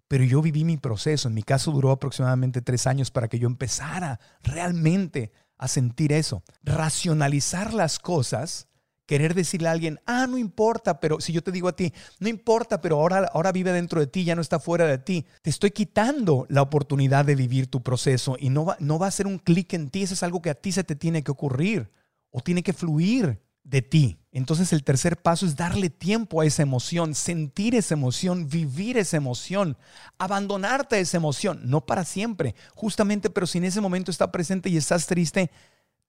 [0.08, 3.46] Pero yo viví mi proceso, en mi caso duró aproximadamente tres años para que yo
[3.46, 6.42] empezara realmente a sentir eso.
[6.64, 8.68] Racionalizar las cosas,
[9.12, 12.30] querer decirle a alguien, ah, no importa, pero si yo te digo a ti, no
[12.30, 15.50] importa, pero ahora, ahora vive dentro de ti, ya no está fuera de ti, te
[15.50, 19.28] estoy quitando la oportunidad de vivir tu proceso y no va, no va a ser
[19.28, 21.92] un clic en ti, eso es algo que a ti se te tiene que ocurrir
[22.30, 24.18] o tiene que fluir de ti.
[24.32, 29.18] Entonces el tercer paso es darle tiempo a esa emoción, sentir esa emoción, vivir esa
[29.18, 29.76] emoción,
[30.20, 34.70] abandonarte a esa emoción, no para siempre, justamente, pero si en ese momento está presente
[34.70, 35.52] y estás triste,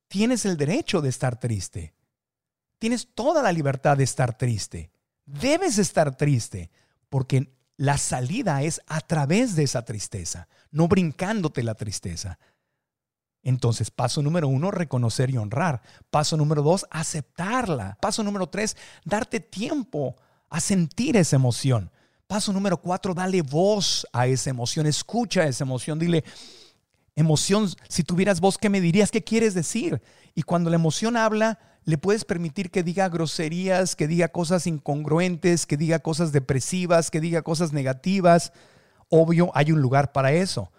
[0.07, 1.95] tienes el derecho de estar triste.
[2.83, 4.91] Tienes toda la libertad de estar triste.
[5.25, 6.73] Debes estar triste
[7.09, 12.41] porque la salida es a través de esa tristeza, no brincándote la tristeza.
[13.45, 15.81] Entonces, paso número uno, reconocer y honrar.
[16.11, 17.99] Paso número dos, aceptarla.
[18.01, 20.17] Paso número tres, darte tiempo
[20.51, 21.89] a sentir esa emoción.
[22.27, 24.87] Paso número cuatro, dale voz a esa emoción.
[24.87, 26.01] Escucha esa emoción.
[26.01, 26.25] Dile,
[27.15, 29.13] emoción, si tuvieras voz, ¿qué me dirías?
[29.13, 30.03] ¿Qué quieres decir?
[30.35, 35.67] Y cuando la emoción habla, le puedes permitir que diga groserías, que diga cosas incongruentes,
[35.67, 38.53] que diga cosas depresivas, que diga cosas negativas.
[39.09, 40.71] Obvio, hay un lugar para eso.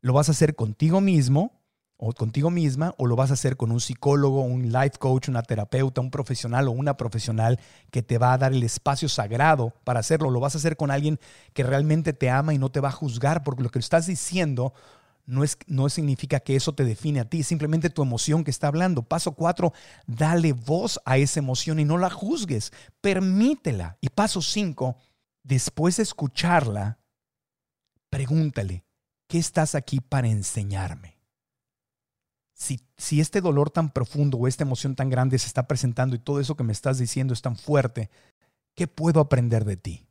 [0.00, 1.52] Lo vas a hacer contigo mismo
[1.96, 5.42] o contigo misma o lo vas a hacer con un psicólogo, un life coach, una
[5.42, 7.60] terapeuta, un profesional o una profesional
[7.90, 10.30] que te va a dar el espacio sagrado para hacerlo.
[10.30, 11.18] Lo vas a hacer con alguien
[11.52, 14.74] que realmente te ama y no te va a juzgar porque lo que estás diciendo
[15.24, 18.68] no, es, no significa que eso te define a ti, simplemente tu emoción que está
[18.68, 19.02] hablando.
[19.02, 19.72] Paso cuatro,
[20.06, 23.98] dale voz a esa emoción y no la juzgues, permítela.
[24.00, 24.96] Y paso cinco,
[25.42, 26.98] después de escucharla,
[28.10, 28.84] pregúntale,
[29.28, 31.22] ¿qué estás aquí para enseñarme?
[32.96, 36.40] si, este dolor tan profundo o esta emoción tan grande se está presentando y todo
[36.40, 38.10] eso que me estás diciendo es tan fuerte,
[38.74, 40.06] ¿qué puedo aprender de ti?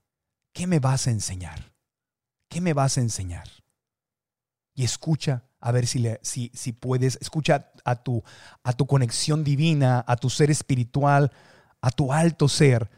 [0.53, 1.73] ¿Qué me vas a enseñar?
[2.49, 3.47] ¿Qué me vas a enseñar?
[4.73, 8.23] Y escucha a ver si, le, si, si puedes, escucha a tu,
[8.63, 11.31] a tu conexión divina, a tu ser espiritual,
[11.81, 12.89] a tu alto ser,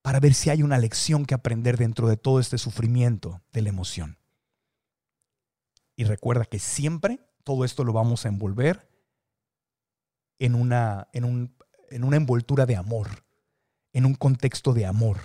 [0.00, 3.68] para ver si hay una lección que aprender dentro de todo este sufrimiento de la
[3.68, 4.18] emoción.
[5.94, 8.88] Y recuerda que siempre todo esto lo vamos a envolver
[10.38, 11.54] en una, en, un,
[11.90, 13.24] en una envoltura de amor,
[13.92, 15.18] en un contexto de amor,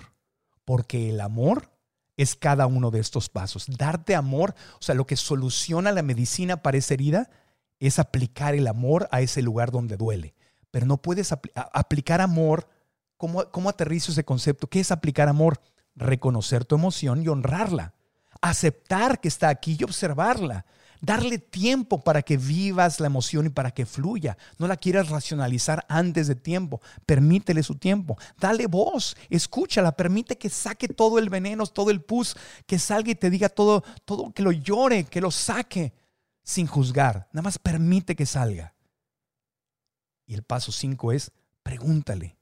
[0.64, 1.77] porque el amor
[2.18, 3.66] es cada uno de estos pasos.
[3.68, 7.30] Darte amor, o sea, lo que soluciona la medicina para esa herida
[7.78, 10.34] es aplicar el amor a ese lugar donde duele.
[10.72, 12.68] Pero no puedes aplicar amor.
[13.16, 14.66] ¿Cómo, ¿Cómo aterrizo ese concepto?
[14.66, 15.62] ¿Qué es aplicar amor?
[15.94, 17.94] Reconocer tu emoción y honrarla.
[18.42, 20.66] Aceptar que está aquí y observarla.
[21.00, 24.36] Darle tiempo para que vivas la emoción y para que fluya.
[24.58, 26.80] No la quieras racionalizar antes de tiempo.
[27.06, 28.18] Permítele su tiempo.
[28.38, 29.16] Dale voz.
[29.30, 29.92] Escúchala.
[29.92, 32.36] Permite que saque todo el veneno, todo el pus,
[32.66, 35.92] que salga y te diga todo, todo, que lo llore, que lo saque
[36.42, 37.28] sin juzgar.
[37.32, 38.74] Nada más permite que salga.
[40.26, 41.32] Y el paso cinco es,
[41.62, 42.36] pregúntale,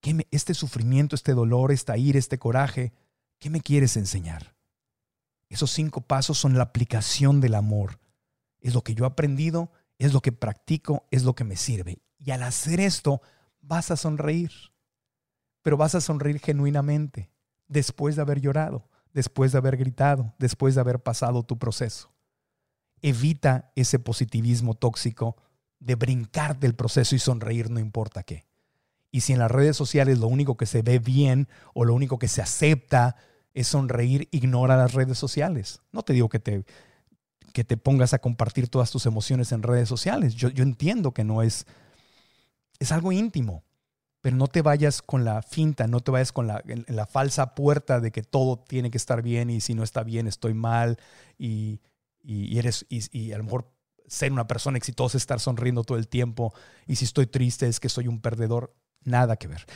[0.00, 2.92] ¿qué me, este sufrimiento, este dolor, esta ira, este coraje,
[3.38, 4.54] ¿qué me quieres enseñar?
[5.52, 8.00] Esos cinco pasos son la aplicación del amor.
[8.62, 12.00] Es lo que yo he aprendido, es lo que practico, es lo que me sirve.
[12.18, 13.20] Y al hacer esto,
[13.60, 14.50] vas a sonreír.
[15.60, 17.30] Pero vas a sonreír genuinamente,
[17.68, 22.14] después de haber llorado, después de haber gritado, después de haber pasado tu proceso.
[23.02, 25.36] Evita ese positivismo tóxico
[25.80, 28.46] de brincar del proceso y sonreír no importa qué.
[29.10, 32.18] Y si en las redes sociales lo único que se ve bien o lo único
[32.18, 33.16] que se acepta
[33.54, 35.80] es sonreír, ignora las redes sociales.
[35.92, 36.64] No te digo que te,
[37.52, 40.34] que te pongas a compartir todas tus emociones en redes sociales.
[40.34, 41.66] Yo, yo entiendo que no es,
[42.78, 43.64] es algo íntimo,
[44.20, 48.00] pero no te vayas con la finta, no te vayas con la, la falsa puerta
[48.00, 50.98] de que todo tiene que estar bien y si no está bien estoy mal
[51.38, 51.80] y,
[52.22, 53.70] y, eres, y, y a lo mejor
[54.06, 56.54] ser una persona exitosa, estar sonriendo todo el tiempo
[56.86, 58.74] y si estoy triste es que soy un perdedor.
[59.04, 59.66] Nada que ver.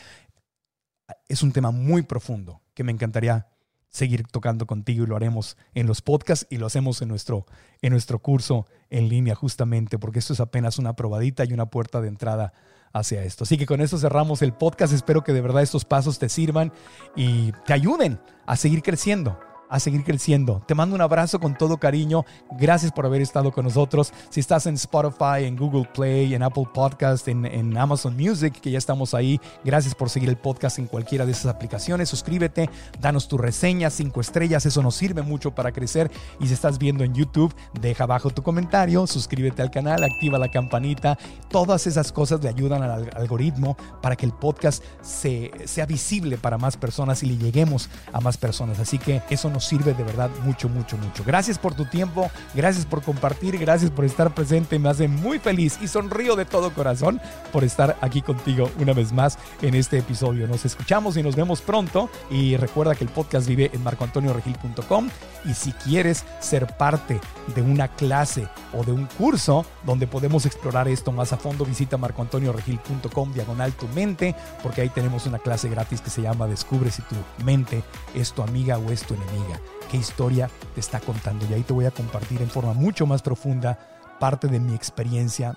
[1.26, 3.48] Es un tema muy profundo que me encantaría
[3.90, 7.46] seguir tocando contigo y lo haremos en los podcasts y lo hacemos en nuestro,
[7.82, 12.00] en nuestro curso en línea justamente, porque esto es apenas una probadita y una puerta
[12.00, 12.52] de entrada
[12.92, 13.44] hacia esto.
[13.44, 14.92] Así que con esto cerramos el podcast.
[14.92, 16.72] Espero que de verdad estos pasos te sirvan
[17.14, 20.62] y te ayuden a seguir creciendo a seguir creciendo.
[20.66, 22.24] Te mando un abrazo con todo cariño.
[22.58, 24.12] Gracias por haber estado con nosotros.
[24.30, 28.78] Si estás en Spotify, en Google Play, en Apple Podcast, en, Amazon Music, que ya
[28.78, 32.08] estamos ahí, gracias por seguir el podcast en cualquiera de esas aplicaciones.
[32.08, 34.66] Suscríbete, danos tu reseña, cinco estrellas.
[34.66, 36.10] Eso nos sirve mucho para crecer.
[36.40, 40.50] Y si estás viendo en YouTube, deja abajo tu comentario, suscríbete al canal, activa la
[40.50, 41.18] campanita.
[41.50, 46.58] Todas esas cosas le ayudan al algoritmo para que el podcast se, sea visible para
[46.58, 48.78] más personas y le lleguemos a más personas.
[48.78, 51.24] Así que eso nos sirve de verdad mucho, mucho, mucho.
[51.24, 54.78] Gracias por tu tiempo, gracias por compartir, gracias por estar presente.
[54.78, 57.22] Me hace muy feliz y sonrío de todo corazón
[57.54, 60.46] por estar aquí contigo una vez más en este episodio.
[60.46, 62.10] Nos escuchamos y nos vemos pronto.
[62.30, 65.08] Y recuerda que el podcast vive en marcoantonioregil.com.
[65.46, 67.18] Y si quieres ser parte
[67.54, 71.96] de una clase o de un curso donde podemos explorar esto más a fondo, visita
[71.96, 77.00] marcoantonioregil.com diagonal tu mente, porque ahí tenemos una clase gratis que se llama Descubre si
[77.00, 77.82] tu mente
[78.14, 79.45] es tu amiga o es tu enemiga
[79.90, 81.46] qué historia te está contando.
[81.48, 83.78] Y ahí te voy a compartir en forma mucho más profunda
[84.18, 85.56] parte de mi experiencia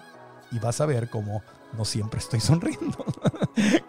[0.52, 1.42] y vas a ver cómo
[1.78, 3.06] no siempre estoy sonriendo.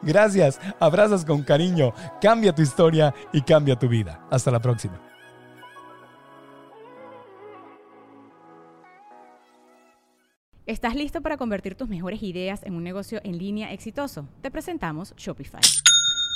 [0.02, 4.26] Gracias, abrazas con cariño, cambia tu historia y cambia tu vida.
[4.30, 5.00] Hasta la próxima.
[10.66, 14.28] ¿Estás listo para convertir tus mejores ideas en un negocio en línea exitoso?
[14.40, 15.60] Te presentamos Shopify.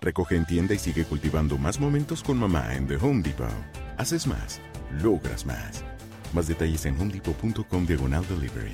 [0.00, 3.48] Recoge en tienda y sigue cultivando más momentos con mamá en The Home Depot.
[3.98, 4.60] Haces más,
[5.02, 5.84] logras más.
[6.32, 8.72] Más detalles en homedepot.com diagonal delivery.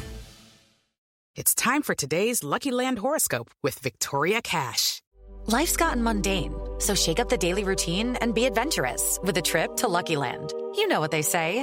[1.34, 5.02] It's time for today's Lucky Land horoscope with Victoria Cash.
[5.46, 9.76] Life's gotten mundane, so shake up the daily routine and be adventurous with a trip
[9.76, 10.54] to Lucky Land.
[10.76, 11.62] You know what they say.